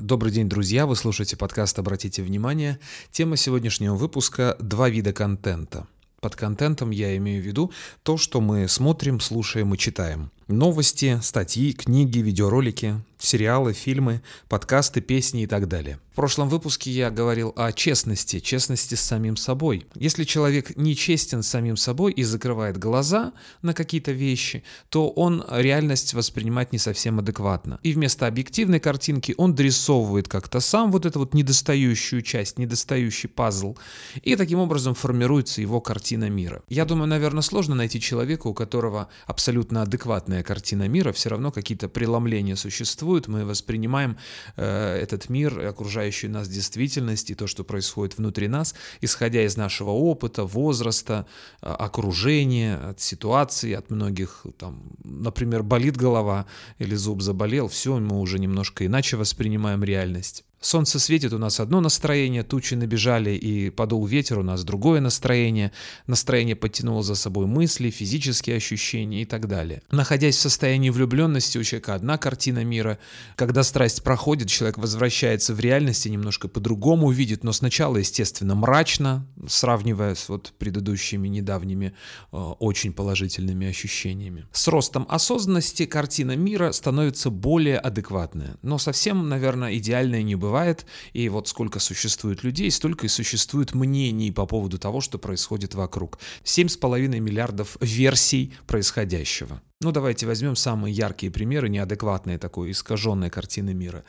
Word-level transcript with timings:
Добрый 0.00 0.32
день, 0.32 0.48
друзья! 0.48 0.86
Вы 0.86 0.96
слушаете 0.96 1.36
подкаст 1.36 1.78
«Обратите 1.78 2.20
внимание». 2.20 2.80
Тема 3.12 3.36
сегодняшнего 3.36 3.94
выпуска– 3.94 4.56
два 4.58 4.88
вида 4.88 5.12
контента. 5.12 5.86
Под 6.20 6.34
контентом 6.34 6.90
я 6.90 7.16
имею 7.16 7.40
в 7.40 7.46
виду 7.46 7.70
то, 8.02 8.16
что 8.16 8.40
мы 8.40 8.66
смотрим, 8.66 9.20
слушаем 9.20 9.72
и 9.72 9.78
читаем. 9.78 10.32
Новости, 10.48 11.20
статьи, 11.22 11.72
книги, 11.72 12.18
видеоролики, 12.18 13.00
сериалы, 13.24 13.72
фильмы, 13.72 14.22
подкасты, 14.48 15.00
песни 15.00 15.42
и 15.42 15.46
так 15.46 15.68
далее. 15.68 15.98
В 16.12 16.16
прошлом 16.16 16.48
выпуске 16.48 16.92
я 16.92 17.10
говорил 17.10 17.52
о 17.56 17.72
честности, 17.72 18.38
честности 18.38 18.94
с 18.94 19.00
самим 19.00 19.36
собой. 19.36 19.88
Если 19.96 20.22
человек 20.22 20.76
не 20.76 20.94
честен 20.94 21.42
с 21.42 21.48
самим 21.48 21.76
собой 21.76 22.12
и 22.12 22.22
закрывает 22.22 22.78
глаза 22.78 23.32
на 23.62 23.74
какие-то 23.74 24.12
вещи, 24.12 24.62
то 24.90 25.10
он 25.10 25.44
реальность 25.50 26.14
воспринимать 26.14 26.72
не 26.72 26.78
совсем 26.78 27.18
адекватно. 27.18 27.80
И 27.82 27.92
вместо 27.92 28.28
объективной 28.28 28.78
картинки 28.78 29.34
он 29.36 29.56
дорисовывает 29.56 30.28
как-то 30.28 30.60
сам 30.60 30.92
вот 30.92 31.04
эту 31.04 31.18
вот 31.18 31.34
недостающую 31.34 32.22
часть, 32.22 32.58
недостающий 32.58 33.28
пазл, 33.28 33.76
и 34.22 34.36
таким 34.36 34.60
образом 34.60 34.94
формируется 34.94 35.62
его 35.62 35.80
картина 35.80 36.30
мира. 36.30 36.62
Я 36.68 36.84
думаю, 36.84 37.08
наверное, 37.08 37.42
сложно 37.42 37.74
найти 37.74 38.00
человека, 38.00 38.46
у 38.46 38.54
которого 38.54 39.08
абсолютно 39.26 39.82
адекватная 39.82 40.42
картина 40.42 40.86
мира, 40.86 41.12
все 41.12 41.30
равно 41.30 41.50
какие-то 41.50 41.88
преломления 41.88 42.54
существуют, 42.54 43.13
мы 43.28 43.44
воспринимаем 43.44 44.16
э, 44.56 44.98
этот 45.02 45.28
мир, 45.28 45.66
окружающую 45.66 46.30
нас 46.30 46.48
действительность 46.48 47.30
и 47.30 47.34
то, 47.34 47.46
что 47.46 47.64
происходит 47.64 48.18
внутри 48.18 48.48
нас, 48.48 48.74
исходя 49.00 49.42
из 49.42 49.56
нашего 49.56 49.90
опыта, 49.90 50.44
возраста, 50.44 51.26
а, 51.60 51.74
окружения, 51.74 52.76
от 52.76 53.00
ситуации, 53.00 53.72
от 53.72 53.90
многих, 53.90 54.46
там, 54.58 54.82
например, 55.04 55.62
болит 55.62 55.96
голова 55.96 56.46
или 56.78 56.94
зуб 56.94 57.22
заболел, 57.22 57.68
все, 57.68 57.98
мы 57.98 58.20
уже 58.20 58.38
немножко 58.38 58.86
иначе 58.86 59.16
воспринимаем 59.16 59.84
реальность. 59.84 60.44
Солнце 60.64 60.98
светит, 60.98 61.34
у 61.34 61.38
нас 61.38 61.60
одно 61.60 61.82
настроение, 61.82 62.42
тучи 62.42 62.72
набежали 62.72 63.32
и 63.32 63.68
подул 63.68 64.06
ветер, 64.06 64.38
у 64.38 64.42
нас 64.42 64.64
другое 64.64 65.02
настроение. 65.02 65.72
Настроение 66.06 66.56
подтянуло 66.56 67.02
за 67.02 67.16
собой 67.16 67.44
мысли, 67.44 67.90
физические 67.90 68.56
ощущения 68.56 69.20
и 69.20 69.24
так 69.26 69.46
далее. 69.46 69.82
Находясь 69.90 70.36
в 70.36 70.40
состоянии 70.40 70.88
влюбленности, 70.88 71.58
у 71.58 71.62
человека 71.62 71.94
одна 71.94 72.16
картина 72.16 72.64
мира. 72.64 72.98
Когда 73.36 73.62
страсть 73.62 74.02
проходит, 74.02 74.48
человек 74.48 74.78
возвращается 74.78 75.52
в 75.52 75.60
реальность 75.60 76.06
и 76.06 76.10
немножко 76.10 76.48
по-другому 76.48 77.10
видит, 77.10 77.44
но 77.44 77.52
сначала, 77.52 77.98
естественно, 77.98 78.54
мрачно, 78.54 79.26
сравнивая 79.46 80.14
с 80.14 80.30
вот 80.30 80.54
предыдущими 80.58 81.28
недавними 81.28 81.92
э, 82.32 82.36
очень 82.36 82.94
положительными 82.94 83.66
ощущениями. 83.66 84.46
С 84.50 84.66
ростом 84.68 85.04
осознанности 85.10 85.84
картина 85.84 86.36
мира 86.36 86.72
становится 86.72 87.28
более 87.28 87.76
адекватная, 87.76 88.56
но 88.62 88.78
совсем, 88.78 89.28
наверное, 89.28 89.76
идеальная 89.76 90.22
не 90.22 90.36
бывает 90.36 90.53
бывает, 90.54 90.86
и 91.12 91.28
вот 91.28 91.48
сколько 91.48 91.80
существует 91.80 92.44
людей, 92.44 92.70
столько 92.70 93.06
и 93.06 93.08
существует 93.08 93.74
мнений 93.74 94.30
по 94.30 94.46
поводу 94.46 94.78
того, 94.78 95.00
что 95.00 95.18
происходит 95.18 95.74
вокруг. 95.74 96.18
7,5 96.44 97.18
миллиардов 97.18 97.76
версий 97.80 98.52
происходящего. 98.68 99.60
Ну, 99.80 99.90
давайте 99.90 100.26
возьмем 100.26 100.54
самые 100.54 100.94
яркие 100.94 101.32
примеры 101.32 101.68
неадекватной 101.68 102.38
такой 102.38 102.70
искаженной 102.70 103.30
картины 103.30 103.74
мира. 103.74 104.04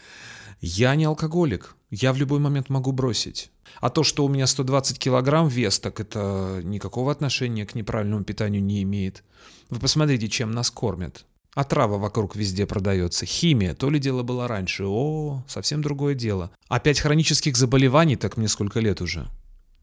Я 0.62 0.96
не 0.96 1.06
алкоголик, 1.06 1.76
я 1.90 2.14
в 2.14 2.18
любой 2.18 2.40
момент 2.40 2.70
могу 2.70 2.92
бросить. 2.92 3.50
А 3.82 3.90
то, 3.90 4.04
что 4.04 4.24
у 4.24 4.30
меня 4.30 4.46
120 4.46 5.00
килограмм 5.00 5.48
вес, 5.48 5.80
так 5.80 6.00
это 6.00 6.62
никакого 6.64 7.12
отношения 7.12 7.66
к 7.66 7.74
неправильному 7.74 8.24
питанию 8.24 8.64
не 8.64 8.84
имеет. 8.84 9.24
Вы 9.72 9.80
посмотрите, 9.80 10.28
чем 10.28 10.52
нас 10.52 10.70
кормят. 10.70 11.26
А 11.56 11.64
трава 11.64 11.98
вокруг 11.98 12.36
везде 12.36 12.66
продается. 12.66 13.26
Химия, 13.26 13.74
то 13.74 13.90
ли 13.90 13.98
дело 13.98 14.24
было 14.24 14.48
раньше. 14.48 14.84
О, 14.86 15.44
совсем 15.48 15.82
другое 15.82 16.14
дело. 16.14 16.52
Опять 16.68 17.00
хронических 17.00 17.56
заболеваний, 17.56 18.18
так 18.18 18.36
мне 18.36 18.50
сколько 18.50 18.82
лет 18.82 19.02
уже? 19.02 19.28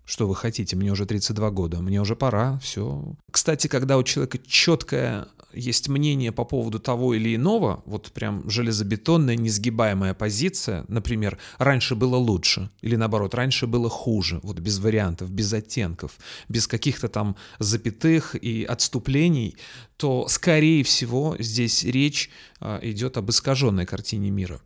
Что 0.05 0.27
вы 0.27 0.35
хотите? 0.35 0.77
Мне 0.77 0.91
уже 0.91 1.07
32 1.07 1.51
года, 1.51 1.81
мне 1.81 2.01
уже 2.01 2.17
пора, 2.17 2.59
все. 2.59 3.15
Кстати, 3.31 3.69
когда 3.69 3.99
у 3.99 4.03
человека 4.03 4.39
четкое 4.45 5.29
есть 5.55 5.89
мнение 5.89 6.33
по 6.33 6.45
поводу 6.45 6.79
того 6.79 7.15
или 7.15 7.37
иного, 7.37 7.83
вот 7.87 8.11
прям 8.13 8.49
железобетонная, 8.49 9.37
несгибаемая 9.37 10.15
позиция, 10.15 10.85
например, 10.89 11.39
раньше 11.59 11.95
было 11.95 12.17
лучше, 12.17 12.71
или 12.81 12.97
наоборот, 12.97 13.35
раньше 13.35 13.67
было 13.67 13.89
хуже, 13.89 14.41
вот 14.43 14.59
без 14.59 14.79
вариантов, 14.79 15.31
без 15.31 15.53
оттенков, 15.53 16.19
без 16.49 16.67
каких-то 16.67 17.09
там 17.09 17.37
запятых 17.59 18.35
и 18.35 18.65
отступлений, 18.65 19.57
то, 19.97 20.27
скорее 20.29 20.83
всего, 20.85 21.37
здесь 21.39 21.85
речь 21.85 22.31
а, 22.61 22.81
идет 22.83 23.17
об 23.17 23.31
искаженной 23.31 23.87
картине 23.87 24.31
мира. 24.31 24.61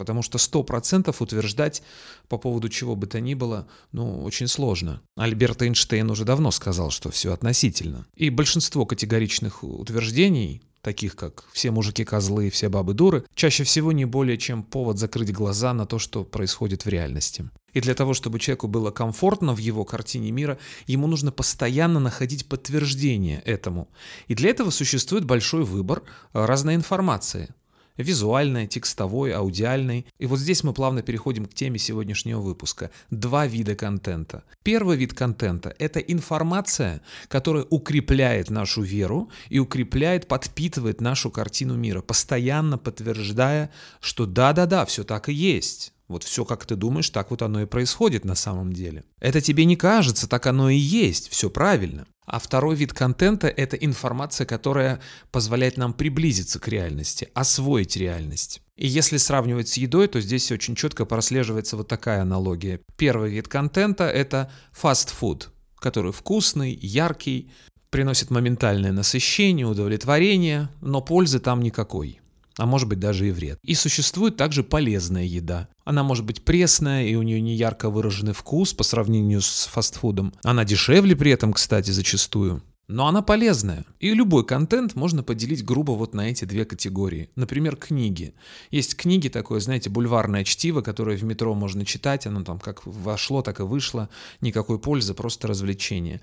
Потому 0.00 0.22
что 0.22 0.38
100% 0.38 1.14
утверждать 1.18 1.82
по 2.26 2.38
поводу 2.38 2.70
чего 2.70 2.96
бы 2.96 3.06
то 3.06 3.20
ни 3.20 3.34
было, 3.34 3.68
ну, 3.92 4.24
очень 4.24 4.48
сложно. 4.48 5.02
Альберт 5.14 5.60
Эйнштейн 5.60 6.10
уже 6.10 6.24
давно 6.24 6.50
сказал, 6.52 6.88
что 6.90 7.10
все 7.10 7.34
относительно. 7.34 8.06
И 8.14 8.30
большинство 8.30 8.86
категоричных 8.86 9.62
утверждений, 9.62 10.62
таких 10.80 11.16
как 11.16 11.44
«все 11.52 11.70
мужики 11.70 12.06
козлы, 12.06 12.48
все 12.48 12.70
бабы 12.70 12.94
дуры», 12.94 13.26
чаще 13.34 13.62
всего 13.64 13.92
не 13.92 14.06
более 14.06 14.38
чем 14.38 14.62
повод 14.62 14.98
закрыть 14.98 15.34
глаза 15.34 15.74
на 15.74 15.84
то, 15.84 15.98
что 15.98 16.24
происходит 16.24 16.86
в 16.86 16.88
реальности. 16.88 17.50
И 17.74 17.82
для 17.82 17.94
того, 17.94 18.14
чтобы 18.14 18.38
человеку 18.38 18.68
было 18.68 18.90
комфортно 18.90 19.54
в 19.54 19.58
его 19.58 19.84
картине 19.84 20.30
мира, 20.30 20.56
ему 20.86 21.08
нужно 21.08 21.30
постоянно 21.30 22.00
находить 22.00 22.48
подтверждение 22.48 23.42
этому. 23.42 23.90
И 24.28 24.34
для 24.34 24.48
этого 24.48 24.70
существует 24.70 25.26
большой 25.26 25.64
выбор 25.64 26.02
разной 26.32 26.74
информации 26.74 27.54
визуальной, 27.96 28.66
текстовой, 28.66 29.32
аудиальной. 29.32 30.06
И 30.18 30.26
вот 30.26 30.38
здесь 30.38 30.64
мы 30.64 30.72
плавно 30.72 31.02
переходим 31.02 31.46
к 31.46 31.54
теме 31.54 31.78
сегодняшнего 31.78 32.40
выпуска. 32.40 32.90
Два 33.10 33.46
вида 33.46 33.74
контента. 33.74 34.44
Первый 34.62 34.96
вид 34.96 35.14
контента— 35.14 35.74
это 35.78 36.00
информация, 36.00 37.02
которая 37.28 37.64
укрепляет 37.70 38.50
нашу 38.50 38.82
веру 38.82 39.30
и 39.48 39.58
укрепляет, 39.58 40.28
подпитывает 40.28 41.00
нашу 41.00 41.30
картину 41.30 41.76
мира, 41.76 42.00
постоянно 42.02 42.78
подтверждая, 42.78 43.70
что 44.00 44.26
да-да-да, 44.26 44.84
все 44.84 45.04
так 45.04 45.28
и 45.28 45.32
есть. 45.32 45.92
Вот 46.10 46.24
все, 46.24 46.44
как 46.44 46.66
ты 46.66 46.74
думаешь, 46.74 47.08
так 47.10 47.30
вот 47.30 47.40
оно 47.40 47.62
и 47.62 47.66
происходит 47.66 48.24
на 48.24 48.34
самом 48.34 48.72
деле. 48.72 49.04
Это 49.20 49.40
тебе 49.40 49.64
не 49.64 49.76
кажется, 49.76 50.28
так 50.28 50.44
оно 50.46 50.68
и 50.68 50.76
есть, 50.76 51.28
все 51.28 51.48
правильно. 51.50 52.04
А 52.30 52.38
второй 52.38 52.76
вид 52.76 52.92
контента— 52.92 53.48
это 53.56 53.76
информация, 53.76 54.46
которая 54.46 55.00
позволяет 55.32 55.76
нам 55.76 55.92
приблизиться 55.92 56.60
к 56.60 56.68
реальности, 56.68 57.28
освоить 57.34 57.96
реальность. 57.96 58.62
И 58.76 58.86
если 58.86 59.16
сравнивать 59.16 59.66
с 59.66 59.76
едой, 59.76 60.06
то 60.06 60.20
здесь 60.20 60.52
очень 60.52 60.76
четко 60.76 61.06
прослеживается 61.06 61.76
вот 61.76 61.88
такая 61.88 62.22
аналогия. 62.22 62.78
Первый 62.94 63.32
вид 63.32 63.48
контента— 63.48 64.04
это 64.08 64.48
фастфуд, 64.70 65.50
который 65.80 66.12
вкусный, 66.12 66.72
яркий, 66.72 67.50
приносит 67.90 68.30
моментальное 68.30 68.92
насыщение, 68.92 69.66
удовлетворение, 69.66 70.68
но 70.80 71.00
пользы 71.00 71.40
там 71.40 71.60
никакой 71.60 72.20
а 72.60 72.66
может 72.66 72.88
быть 72.88 73.00
даже 73.00 73.26
и 73.26 73.30
вред. 73.30 73.58
И 73.62 73.74
существует 73.74 74.36
также 74.36 74.62
полезная 74.62 75.24
еда. 75.24 75.68
Она 75.82 76.02
может 76.02 76.26
быть 76.26 76.44
пресная, 76.44 77.06
и 77.06 77.14
у 77.14 77.22
нее 77.22 77.40
не 77.40 77.54
ярко 77.54 77.88
выраженный 77.88 78.34
вкус 78.34 78.74
по 78.74 78.84
сравнению 78.84 79.40
с 79.40 79.66
фастфудом. 79.72 80.34
Она 80.42 80.66
дешевле 80.66 81.16
при 81.16 81.30
этом, 81.30 81.54
кстати, 81.54 81.90
зачастую. 81.90 82.62
Но 82.90 83.06
она 83.06 83.22
полезная. 83.22 83.84
И 84.00 84.12
любой 84.12 84.44
контент 84.44 84.96
можно 84.96 85.22
поделить 85.22 85.64
грубо 85.64 85.92
вот 85.92 86.12
на 86.12 86.28
эти 86.28 86.44
две 86.44 86.64
категории. 86.64 87.30
Например, 87.36 87.76
книги. 87.76 88.34
Есть 88.72 88.96
книги 88.96 89.28
такое, 89.28 89.60
знаете, 89.60 89.88
бульварное 89.88 90.42
чтиво, 90.42 90.80
которое 90.80 91.16
в 91.16 91.22
метро 91.22 91.54
можно 91.54 91.84
читать, 91.84 92.26
оно 92.26 92.42
там 92.42 92.58
как 92.58 92.84
вошло, 92.84 93.42
так 93.42 93.60
и 93.60 93.62
вышло, 93.62 94.08
никакой 94.40 94.80
пользы, 94.80 95.14
просто 95.14 95.46
развлечение. 95.46 96.20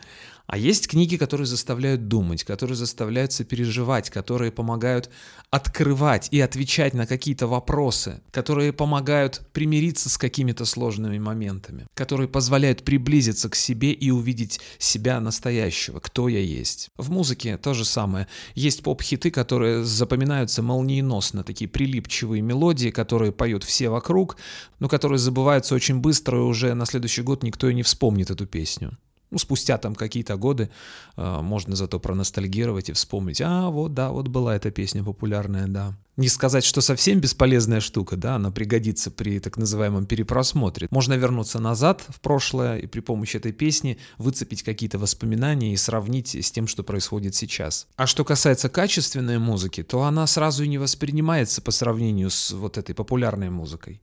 А 0.48 0.58
есть 0.58 0.88
книги, 0.88 1.18
которые 1.18 1.46
заставляют 1.46 2.08
думать, 2.08 2.46
которые 2.46 2.78
заставляют 2.78 3.34
сопереживать, 3.34 4.10
которые 4.10 4.52
помогают 4.52 5.10
открывать 5.50 6.30
и 6.32 6.40
отвечать 6.40 6.94
на 6.94 7.06
какие-то 7.06 7.48
вопросы, 7.48 8.22
которые 8.32 8.72
помогают 8.72 9.42
примириться 9.52 10.10
с 10.10 10.18
какими-то 10.18 10.64
сложными 10.66 11.20
моментами, 11.20 11.88
которые 11.94 12.30
позволяют 12.30 12.84
приблизиться 12.84 13.50
к 13.50 13.56
себе 13.56 13.92
и 13.92 14.10
увидеть 14.10 14.60
себя 14.80 15.20
настоящего, 15.20 16.00
кто 16.00 16.30
я 16.30 16.40
есть. 16.40 16.57
В 16.98 17.12
музыке 17.12 17.58
то 17.58 17.74
же 17.74 17.86
самое. 17.86 18.28
Есть 18.56 18.84
поп-хиты, 18.84 19.32
которые 19.32 19.84
запоминаются 19.84 20.62
молниеносно, 20.62 21.44
такие 21.44 21.70
прилипчивые 21.70 22.42
мелодии, 22.42 22.90
которые 22.90 23.32
поют 23.32 23.64
все 23.64 23.90
вокруг, 23.90 24.38
но 24.80 24.88
которые 24.88 25.20
забываются 25.20 25.76
очень 25.76 26.00
быстро, 26.00 26.40
и 26.40 26.42
уже 26.42 26.74
на 26.74 26.86
следующий 26.86 27.22
год 27.22 27.44
никто 27.44 27.70
и 27.70 27.74
не 27.74 27.84
вспомнит 27.84 28.32
эту 28.32 28.46
песню. 28.46 28.98
Ну, 29.30 29.38
спустя 29.40 29.78
там 29.78 29.94
какие-то 29.94 30.38
годы 30.38 30.70
э, 31.18 31.42
можно 31.42 31.76
зато 31.76 32.00
проностальгировать 32.00 32.90
и 32.90 32.94
вспомнить, 32.94 33.42
а 33.42 33.70
вот, 33.70 33.94
да, 33.94 34.12
вот 34.12 34.30
была 34.30 34.56
эта 34.56 34.72
песня 34.72 35.04
популярная, 35.04 35.68
да. 35.68 35.98
Не 36.18 36.30
сказать, 36.30 36.64
что 36.64 36.82
совсем 36.82 37.20
бесполезная 37.20 37.80
штука, 37.80 38.16
да, 38.16 38.36
она 38.36 38.50
пригодится 38.50 39.12
при 39.12 39.40
так 39.40 39.56
называемом 39.56 40.08
перепросмотре. 40.08 40.88
Можно 40.90 41.14
вернуться 41.14 41.60
назад 41.60 42.04
в 42.08 42.20
прошлое 42.22 42.78
и 42.80 42.88
при 42.88 43.02
помощи 43.02 43.38
этой 43.38 43.52
песни 43.52 44.00
выцепить 44.18 44.64
какие-то 44.64 44.98
воспоминания 44.98 45.74
и 45.74 45.78
сравнить 45.78 46.34
с 46.34 46.52
тем, 46.52 46.66
что 46.66 46.84
происходит 46.84 47.36
сейчас. 47.36 47.86
А 47.98 48.08
что 48.08 48.26
касается 48.26 48.68
качественной 48.68 49.38
музыки, 49.38 49.84
то 49.84 50.04
она 50.04 50.26
сразу 50.26 50.64
и 50.64 50.68
не 50.68 50.80
воспринимается 50.80 51.62
по 51.62 51.70
сравнению 51.70 52.32
с 52.32 52.52
вот 52.52 52.80
этой 52.80 52.96
популярной 52.96 53.52
музыкой. 53.52 54.02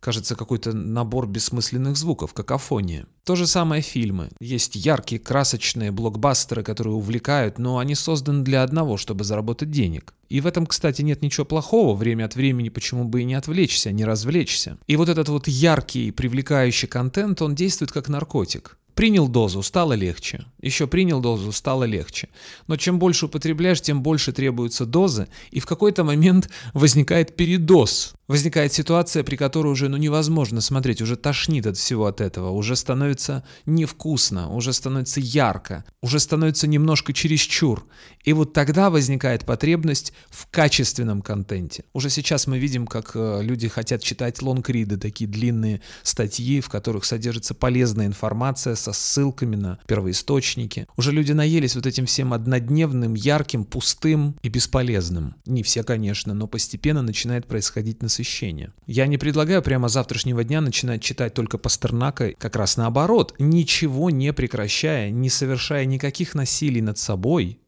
Кажется, 0.00 0.36
какой-то 0.36 0.72
набор 0.72 1.26
бессмысленных 1.26 1.96
звуков, 1.96 2.32
какофония. 2.32 3.06
То 3.24 3.34
же 3.34 3.46
самое 3.46 3.82
фильмы. 3.82 4.28
Есть 4.38 4.76
яркие, 4.76 5.20
красочные 5.20 5.90
блокбастеры, 5.90 6.62
которые 6.62 6.94
увлекают, 6.94 7.58
но 7.58 7.78
они 7.78 7.94
созданы 7.94 8.44
для 8.44 8.62
одного, 8.62 8.96
чтобы 8.96 9.24
заработать 9.24 9.70
денег. 9.70 10.14
И 10.28 10.40
в 10.40 10.46
этом, 10.46 10.66
кстати, 10.66 11.02
нет 11.02 11.22
ничего 11.22 11.44
плохого. 11.44 11.96
Время 11.96 12.24
от 12.24 12.36
времени 12.36 12.68
почему 12.68 13.04
бы 13.04 13.22
и 13.22 13.24
не 13.24 13.34
отвлечься, 13.34 13.92
не 13.92 14.04
развлечься. 14.04 14.78
И 14.86 14.96
вот 14.96 15.08
этот 15.08 15.28
вот 15.28 15.48
яркий, 15.48 16.10
привлекающий 16.10 16.88
контент, 16.88 17.42
он 17.42 17.54
действует 17.54 17.92
как 17.92 18.08
наркотик. 18.08 18.76
Принял 18.96 19.28
дозу, 19.28 19.62
стало 19.62 19.92
легче. 19.92 20.46
Еще 20.62 20.86
принял 20.86 21.20
дозу, 21.20 21.52
стало 21.52 21.84
легче. 21.84 22.30
Но 22.66 22.78
чем 22.78 22.98
больше 22.98 23.26
употребляешь, 23.26 23.82
тем 23.82 24.02
больше 24.02 24.32
требуется 24.32 24.86
дозы, 24.86 25.28
и 25.50 25.60
в 25.60 25.66
какой-то 25.66 26.02
момент 26.02 26.48
возникает 26.72 27.36
передоз. 27.36 28.14
Возникает 28.26 28.72
ситуация, 28.72 29.22
при 29.22 29.36
которой 29.36 29.68
уже 29.68 29.88
ну, 29.88 29.98
невозможно 29.98 30.60
смотреть, 30.60 31.00
уже 31.00 31.16
тошнит 31.16 31.66
от 31.66 31.76
всего 31.76 32.06
от 32.06 32.20
этого, 32.20 32.50
уже 32.50 32.74
становится 32.74 33.44
невкусно, 33.66 34.50
уже 34.50 34.72
становится 34.72 35.20
ярко, 35.20 35.84
уже 36.02 36.18
становится 36.18 36.66
немножко 36.66 37.12
чересчур. 37.12 37.86
И 38.24 38.32
вот 38.32 38.52
тогда 38.52 38.90
возникает 38.90 39.44
потребность 39.44 40.12
в 40.28 40.50
качественном 40.50 41.22
контенте. 41.22 41.84
Уже 41.92 42.10
сейчас 42.10 42.48
мы 42.48 42.58
видим, 42.58 42.88
как 42.88 43.12
э, 43.14 43.42
люди 43.42 43.68
хотят 43.68 44.02
читать 44.02 44.42
лонгриды, 44.42 44.96
такие 44.96 45.30
длинные 45.30 45.80
статьи, 46.02 46.60
в 46.60 46.68
которых 46.68 47.04
содержится 47.04 47.54
полезная 47.54 48.06
информация 48.06 48.74
со 48.86 48.92
ссылками 48.92 49.56
на 49.56 49.78
первоисточники. 49.86 50.86
Уже 50.96 51.10
люди 51.10 51.32
наелись 51.32 51.74
вот 51.74 51.86
этим 51.86 52.06
всем 52.06 52.32
однодневным, 52.32 53.14
ярким, 53.14 53.64
пустым 53.64 54.36
и 54.42 54.48
бесполезным. 54.48 55.34
Не 55.44 55.64
все, 55.64 55.82
конечно, 55.82 56.34
но 56.34 56.46
постепенно 56.46 57.02
начинает 57.02 57.46
происходить 57.46 58.02
насыщение. 58.02 58.72
Я 58.86 59.08
не 59.08 59.18
предлагаю 59.18 59.60
прямо 59.62 59.88
завтрашнего 59.88 60.44
дня 60.44 60.60
начинать 60.60 61.02
читать 61.02 61.34
только 61.34 61.58
Пастернака, 61.58 62.32
как 62.38 62.54
раз 62.54 62.76
наоборот, 62.76 63.34
ничего 63.40 64.10
не 64.10 64.32
прекращая, 64.32 65.10
не 65.10 65.30
совершая 65.30 65.84
никаких 65.84 66.34
насилий 66.36 66.80
над 66.80 66.98
собой, 66.98 67.58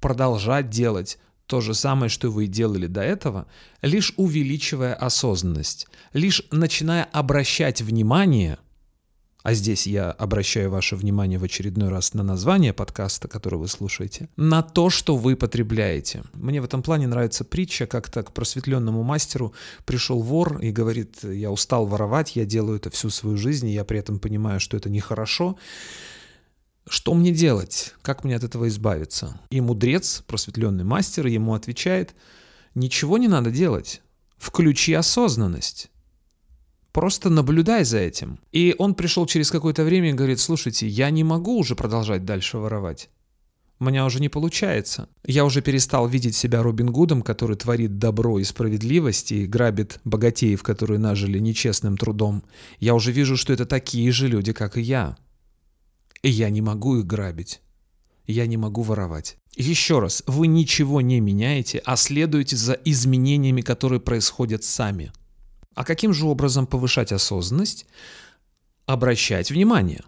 продолжать 0.00 0.68
делать 0.68 1.18
то 1.46 1.60
же 1.60 1.74
самое, 1.74 2.08
что 2.08 2.30
вы 2.30 2.46
делали 2.46 2.86
до 2.86 3.02
этого, 3.02 3.46
лишь 3.82 4.14
увеличивая 4.16 4.94
осознанность, 4.94 5.86
лишь 6.12 6.42
начиная 6.50 7.04
обращать 7.04 7.82
внимание– 7.82 8.58
а 9.42 9.54
здесь 9.54 9.86
я 9.86 10.10
обращаю 10.10 10.70
ваше 10.70 10.96
внимание 10.96 11.38
в 11.38 11.44
очередной 11.44 11.88
раз 11.88 12.14
на 12.14 12.22
название 12.22 12.72
подкаста, 12.72 13.28
который 13.28 13.58
вы 13.58 13.68
слушаете, 13.68 14.28
на 14.36 14.62
то, 14.62 14.90
что 14.90 15.16
вы 15.16 15.36
потребляете. 15.36 16.22
Мне 16.34 16.60
в 16.60 16.64
этом 16.64 16.82
плане 16.82 17.06
нравится 17.06 17.44
притча, 17.44 17.86
как-то 17.86 18.22
к 18.22 18.32
просветленному 18.32 19.02
мастеру 19.02 19.54
пришел 19.84 20.20
вор 20.22 20.58
и 20.58 20.70
говорит, 20.70 21.22
я 21.24 21.50
устал 21.50 21.86
воровать, 21.86 22.36
я 22.36 22.44
делаю 22.44 22.76
это 22.76 22.90
всю 22.90 23.10
свою 23.10 23.36
жизнь, 23.36 23.68
и 23.68 23.74
я 23.74 23.84
при 23.84 23.98
этом 23.98 24.18
понимаю, 24.18 24.60
что 24.60 24.76
это 24.76 24.90
нехорошо. 24.90 25.56
Что 26.88 27.14
мне 27.14 27.30
делать? 27.30 27.94
Как 28.02 28.24
мне 28.24 28.36
от 28.36 28.44
этого 28.44 28.68
избавиться? 28.68 29.40
И 29.50 29.60
мудрец, 29.60 30.22
просветленный 30.26 30.84
мастер, 30.84 31.26
ему 31.26 31.54
отвечает, 31.54 32.14
ничего 32.74 33.16
не 33.16 33.28
надо 33.28 33.50
делать. 33.50 34.02
Включи 34.36 34.92
осознанность. 34.94 35.90
Просто 36.92 37.30
наблюдай 37.30 37.84
за 37.84 37.98
этим. 37.98 38.40
И 38.52 38.74
он 38.78 38.94
пришел 38.94 39.26
через 39.26 39.50
какое-то 39.50 39.84
время 39.84 40.10
и 40.10 40.14
говорит, 40.14 40.40
слушайте, 40.40 40.88
я 40.88 41.10
не 41.10 41.22
могу 41.22 41.58
уже 41.58 41.76
продолжать 41.76 42.24
дальше 42.24 42.58
воровать. 42.58 43.10
У 43.78 43.84
меня 43.84 44.04
уже 44.04 44.20
не 44.20 44.28
получается. 44.28 45.08
Я 45.24 45.46
уже 45.46 45.62
перестал 45.62 46.06
видеть 46.06 46.36
себя 46.36 46.62
Робин 46.62 46.90
Гудом, 46.90 47.22
который 47.22 47.56
творит 47.56 47.98
добро 47.98 48.38
и 48.38 48.44
справедливость 48.44 49.32
и 49.32 49.46
грабит 49.46 50.00
богатеев, 50.04 50.62
которые 50.62 50.98
нажили 50.98 51.38
нечестным 51.38 51.96
трудом. 51.96 52.42
Я 52.78 52.94
уже 52.94 53.10
вижу, 53.10 53.38
что 53.38 53.54
это 53.54 53.64
такие 53.64 54.12
же 54.12 54.28
люди, 54.28 54.52
как 54.52 54.76
и 54.76 54.82
я. 54.82 55.16
И 56.22 56.28
я 56.28 56.50
не 56.50 56.60
могу 56.60 56.98
их 56.98 57.06
грабить. 57.06 57.62
Я 58.26 58.46
не 58.46 58.58
могу 58.58 58.82
воровать. 58.82 59.38
Еще 59.56 59.98
раз, 59.98 60.22
вы 60.26 60.46
ничего 60.46 61.00
не 61.00 61.20
меняете, 61.20 61.80
а 61.84 61.96
следуете 61.96 62.56
за 62.56 62.74
изменениями, 62.84 63.62
которые 63.62 64.00
происходят 64.00 64.62
сами. 64.62 65.10
А 65.74 65.84
каким 65.84 66.12
же 66.12 66.26
образом 66.26 66.66
повышать 66.66 67.12
осознанность? 67.12 67.86
Обращать 68.86 69.50
внимание 69.50 70.02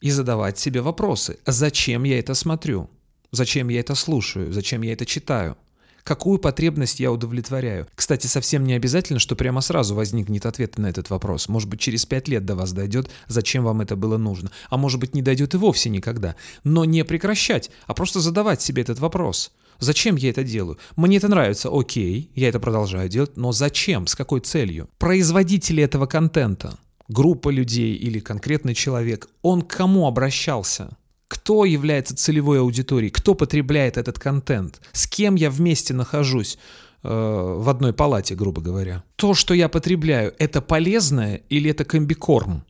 и 0.00 0.10
задавать 0.10 0.58
себе 0.58 0.82
вопросы. 0.82 1.38
Зачем 1.46 2.04
я 2.04 2.18
это 2.18 2.34
смотрю? 2.34 2.90
Зачем 3.32 3.68
я 3.68 3.80
это 3.80 3.94
слушаю? 3.94 4.52
Зачем 4.52 4.82
я 4.82 4.92
это 4.92 5.06
читаю? 5.06 5.56
Какую 6.02 6.38
потребность 6.38 7.00
я 7.00 7.10
удовлетворяю? 7.10 7.88
Кстати, 7.94 8.28
совсем 8.28 8.62
не 8.64 8.74
обязательно, 8.74 9.18
что 9.18 9.34
прямо 9.34 9.60
сразу 9.60 9.94
возникнет 9.94 10.46
ответ 10.46 10.78
на 10.78 10.86
этот 10.86 11.10
вопрос. 11.10 11.48
Может 11.48 11.68
быть, 11.68 11.80
через 11.80 12.06
пять 12.06 12.28
лет 12.28 12.44
до 12.44 12.54
вас 12.54 12.72
дойдет, 12.72 13.10
зачем 13.26 13.64
вам 13.64 13.80
это 13.80 13.96
было 13.96 14.16
нужно. 14.18 14.52
А 14.68 14.76
может 14.76 15.00
быть, 15.00 15.14
не 15.14 15.22
дойдет 15.22 15.54
и 15.54 15.56
вовсе 15.56 15.90
никогда. 15.90 16.36
Но 16.62 16.84
не 16.84 17.04
прекращать, 17.04 17.70
а 17.86 17.94
просто 17.94 18.20
задавать 18.20 18.60
себе 18.60 18.82
этот 18.82 19.00
вопрос– 19.00 19.50
Зачем 19.78 20.16
я 20.16 20.30
это 20.30 20.42
делаю? 20.42 20.78
Мне 20.96 21.18
это 21.18 21.28
нравится, 21.28 21.70
окей, 21.72 22.30
я 22.34 22.48
это 22.48 22.60
продолжаю 22.60 23.08
делать, 23.08 23.36
но 23.36 23.52
зачем? 23.52 24.06
С 24.06 24.14
какой 24.14 24.40
целью? 24.40 24.88
Производители 24.98 25.82
этого 25.82 26.06
контента, 26.06 26.78
группа 27.08 27.50
людей 27.50 27.94
или 27.94 28.20
конкретный 28.20 28.74
человек, 28.74 29.28
он 29.42 29.62
к 29.62 29.76
кому 29.76 30.06
обращался? 30.06 30.96
Кто 31.28 31.64
является 31.64 32.14
целевой 32.14 32.60
аудиторией? 32.60 33.10
Кто 33.10 33.34
потребляет 33.34 33.96
этот 33.96 34.18
контент? 34.18 34.80
С 34.92 35.08
кем 35.08 35.34
я 35.34 35.50
вместе 35.50 35.92
нахожусь? 35.92 36.56
Э, 37.02 37.56
в 37.58 37.68
одной 37.68 37.92
палате, 37.92 38.34
грубо 38.34 38.60
говоря. 38.60 39.04
То, 39.16 39.34
что 39.34 39.54
я 39.54 39.68
потребляю, 39.68 40.34
это 40.38 40.60
полезное 40.60 41.42
или 41.48 41.70
это 41.70 41.84
комбикорм? 41.84 42.64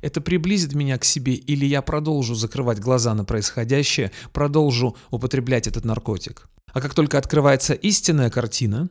Это 0.00 0.20
приблизит 0.20 0.74
меня 0.74 0.96
к 0.98 1.04
себе, 1.04 1.34
или 1.34 1.66
я 1.66 1.82
продолжу 1.82 2.34
закрывать 2.34 2.78
глаза 2.78 3.14
на 3.14 3.24
происходящее, 3.24 4.12
продолжу 4.32 4.96
употреблять 5.10 5.66
этот 5.66 5.84
наркотик. 5.84 6.48
А 6.72 6.80
как 6.80 6.94
только 6.94 7.18
открывается 7.18 7.74
истинная 7.74 8.30
картина, 8.30 8.88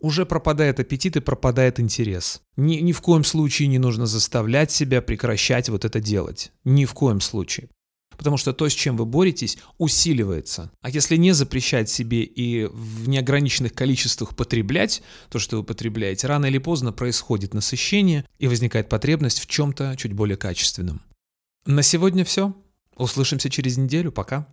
уже 0.00 0.26
пропадает 0.26 0.80
аппетит 0.80 1.16
и 1.16 1.20
пропадает 1.20 1.80
интерес. 1.80 2.42
Ни, 2.56 2.76
ни 2.76 2.92
в 2.92 3.00
коем 3.00 3.24
случае 3.24 3.68
не 3.68 3.78
нужно 3.78 4.06
заставлять 4.06 4.70
себя 4.70 5.00
прекращать 5.02 5.68
вот 5.68 5.84
это 5.84 6.00
делать. 6.00 6.52
Ни 6.64 6.84
в 6.84 6.92
коем 6.94 7.20
случае 7.20 7.68
потому 8.20 8.36
что 8.36 8.52
то, 8.52 8.68
с 8.68 8.74
чем 8.74 8.98
вы 8.98 9.06
боретесь, 9.06 9.56
усиливается. 9.78 10.70
А 10.82 10.90
если 10.90 11.16
не 11.16 11.32
запрещать 11.32 11.88
себе 11.88 12.22
и 12.22 12.66
в 12.66 13.08
неограниченных 13.08 13.72
количествах 13.72 14.36
потреблять 14.36 15.02
то, 15.30 15.38
что 15.38 15.56
вы 15.56 15.64
потребляете, 15.64 16.26
рано 16.26 16.44
или 16.44 16.58
поздно 16.58 16.92
происходит 16.92 17.54
насыщение 17.54 18.26
и 18.38 18.46
возникает 18.46 18.90
потребность 18.90 19.40
в 19.40 19.46
чем-то 19.46 19.94
чуть 19.96 20.12
более 20.12 20.36
качественном. 20.36 21.00
На 21.64 21.80
сегодня 21.80 22.26
все. 22.26 22.54
Услышимся 22.98 23.48
через 23.48 23.78
неделю. 23.78 24.12
Пока. 24.12 24.46